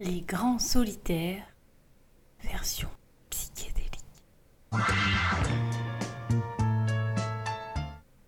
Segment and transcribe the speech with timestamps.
[0.00, 1.42] Les grands solitaires,
[2.44, 2.88] version
[3.30, 3.98] psychédélique.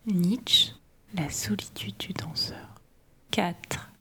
[0.04, 0.72] Nietzsche,
[1.14, 2.74] la solitude du danseur.
[3.30, 3.92] 4.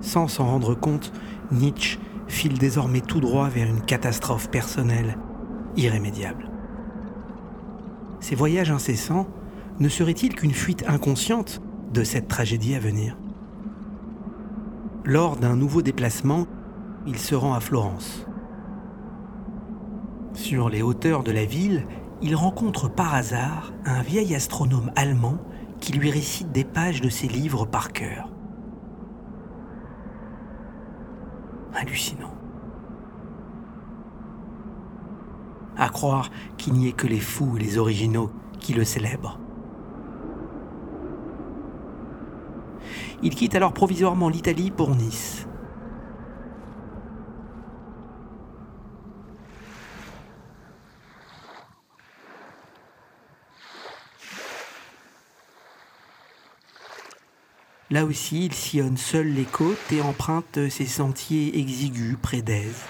[0.00, 1.12] Sans s'en rendre compte,
[1.52, 1.98] Nietzsche
[2.28, 5.18] file désormais tout droit vers une catastrophe personnelle
[5.76, 6.50] irrémédiable.
[8.20, 9.28] Ces voyages incessants
[9.80, 11.60] ne seraient-ils qu'une fuite inconsciente
[11.92, 13.18] de cette tragédie à venir?
[15.06, 16.48] Lors d'un nouveau déplacement,
[17.06, 18.26] il se rend à Florence.
[20.34, 21.86] Sur les hauteurs de la ville,
[22.22, 25.38] il rencontre par hasard un vieil astronome allemand
[25.78, 28.32] qui lui récite des pages de ses livres par cœur.
[31.72, 32.34] Hallucinant.
[35.76, 39.38] À croire qu'il n'y ait que les fous et les originaux qui le célèbrent.
[43.22, 45.46] Il quitte alors provisoirement l'Italie pour Nice.
[57.90, 62.82] Là aussi, il sillonne seul les côtes et emprunte ses sentiers exigus près d'Aise.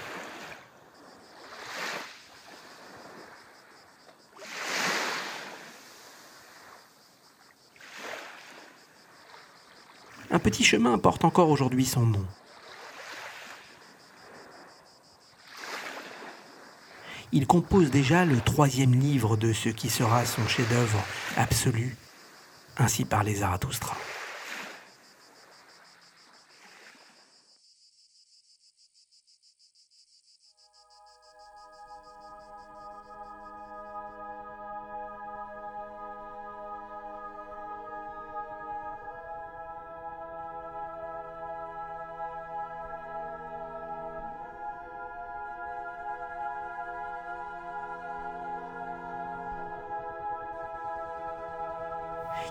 [10.37, 12.27] Un petit chemin porte encore aujourd'hui son nom.
[17.33, 21.03] Il compose déjà le troisième livre de ce qui sera son chef-d'œuvre
[21.39, 21.97] absolu,
[22.77, 23.97] ainsi par les Zarathustra.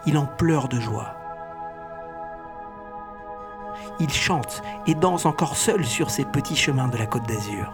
[0.05, 1.15] Il en pleure de joie.
[3.99, 7.71] Il chante et danse encore seul sur ces petits chemins de la côte d'Azur.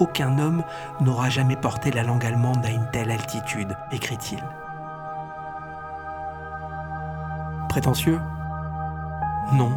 [0.00, 0.62] Aucun homme
[1.00, 4.42] n'aura jamais porté la langue allemande à une telle altitude, écrit-il.
[7.68, 8.20] Prétentieux?
[9.54, 9.72] Non,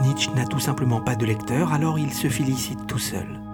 [0.00, 3.47] Nietzsche n'a tout simplement pas de lecteur, alors il se félicite tout seul.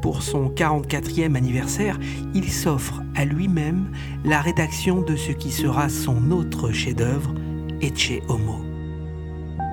[0.00, 1.98] Pour son 44e anniversaire,
[2.34, 3.90] il s'offre à lui-même
[4.24, 7.34] la rédaction de ce qui sera son autre chef-d'œuvre,
[7.80, 8.60] Ecce Homo.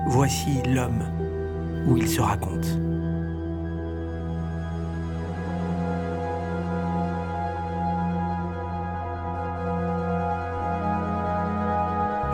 [0.08, 1.04] Voici l'homme
[1.86, 2.78] où il se raconte.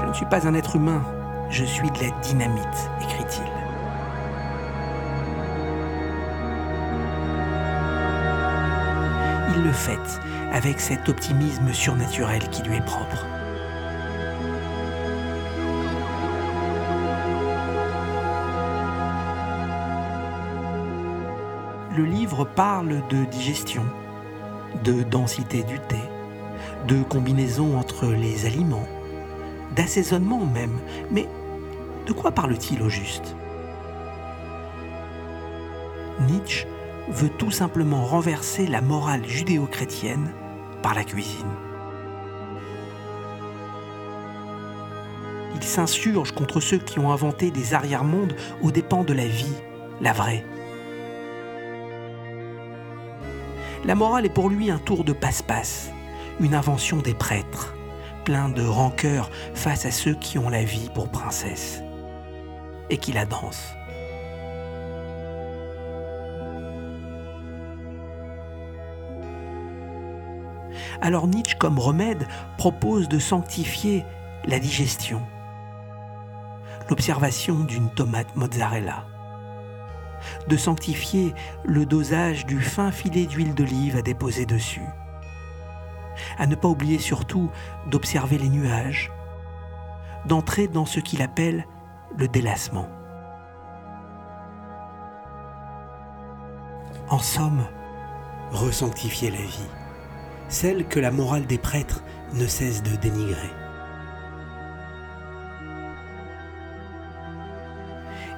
[0.01, 1.03] Je ne suis pas un être humain,
[1.51, 3.70] je suis de la dynamite, écrit-il.
[9.55, 10.21] Il le fait
[10.53, 13.25] avec cet optimisme surnaturel qui lui est propre.
[21.97, 23.85] Le livre parle de digestion,
[24.85, 25.99] de densité du thé,
[26.87, 28.87] de combinaison entre les aliments,
[29.75, 30.79] d'assaisonnement même,
[31.11, 31.29] mais
[32.07, 33.37] de quoi parle-t-il au juste?
[36.29, 36.67] Nietzsche
[37.11, 40.33] veut tout simplement renverser la morale judéo-chrétienne
[40.83, 41.47] par la cuisine.
[45.57, 49.55] Il s'insurge contre ceux qui ont inventé des arrière-mondes aux dépens de la vie,
[50.01, 50.45] la vraie.
[53.85, 55.91] La morale est pour lui un tour de passe-passe,
[56.41, 57.75] une invention des prêtres,
[58.25, 61.83] plein de rancœur face à ceux qui ont la vie pour princesse
[62.89, 63.75] et qui la dansent.
[71.03, 72.27] Alors Nietzsche, comme remède,
[72.59, 74.05] propose de sanctifier
[74.45, 75.23] la digestion,
[76.91, 79.07] l'observation d'une tomate mozzarella,
[80.49, 84.85] de sanctifier le dosage du fin filet d'huile d'olive à déposer dessus,
[86.39, 87.51] à ne pas oublier surtout
[87.91, 89.11] d'observer les nuages,
[90.27, 91.65] d'entrer dans ce qu'il appelle
[92.17, 92.89] le délassement.
[97.09, 97.65] En somme,
[98.53, 99.69] resanctifier la vie,
[100.51, 102.03] celle que la morale des prêtres
[102.35, 103.51] ne cesse de dénigrer.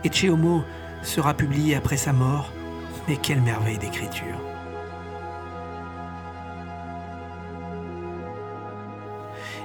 [0.04, 0.62] Ecce Homo
[1.02, 2.52] sera publié après sa mort,
[3.08, 4.38] mais quelle merveille d'écriture.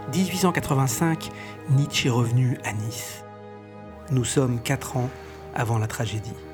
[0.13, 1.29] «1885,
[1.69, 3.25] Nietzsche est revenu à Nice.
[4.09, 5.09] Nous sommes quatre ans
[5.53, 6.46] avant la tragédie.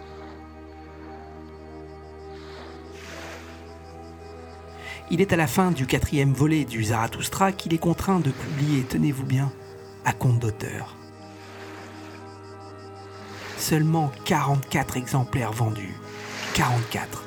[5.12, 8.84] Il est à la fin du quatrième volet du Zarathustra qu'il est contraint de publier,
[8.84, 9.52] tenez-vous bien,
[10.06, 10.96] à compte d'auteur.
[13.58, 15.96] Seulement 44 exemplaires vendus.
[16.56, 17.24] 44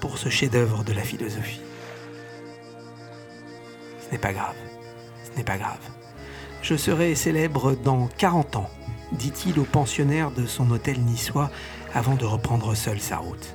[0.00, 1.60] pour ce chef-d'œuvre de la philosophie.
[4.00, 4.56] Ce n'est pas grave.
[5.24, 5.80] Ce n'est pas grave.
[6.62, 8.70] Je serai célèbre dans 40 ans,
[9.12, 11.50] dit-il au pensionnaire de son hôtel niçois
[11.94, 13.54] avant de reprendre seul sa route.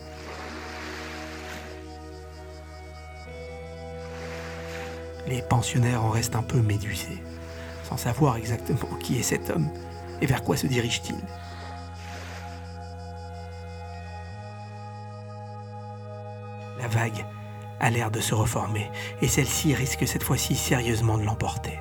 [5.28, 7.24] Les pensionnaires en restent un peu médusés,
[7.84, 9.70] sans savoir exactement qui est cet homme
[10.22, 11.16] et vers quoi se dirige-t-il.
[16.80, 17.26] La vague
[17.80, 18.92] a l'air de se reformer
[19.22, 21.80] et celle-ci risque cette fois-ci sérieusement de l'emporter.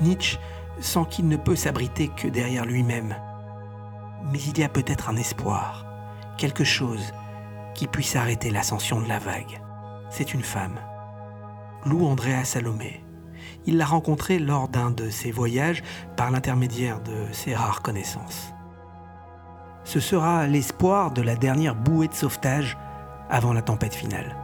[0.00, 0.38] Nietzsche
[0.80, 3.16] sent qu'il ne peut s'abriter que derrière lui-même.
[4.30, 5.84] Mais il y a peut-être un espoir,
[6.38, 7.12] quelque chose
[7.74, 9.60] qui puisse arrêter l'ascension de la vague.
[10.08, 10.78] C'est une femme,
[11.84, 13.04] Lou Andrea Salomé.
[13.66, 15.82] Il l'a rencontrée lors d'un de ses voyages
[16.16, 18.54] par l'intermédiaire de ses rares connaissances.
[19.84, 22.78] Ce sera l'espoir de la dernière bouée de sauvetage
[23.28, 24.34] avant la tempête finale.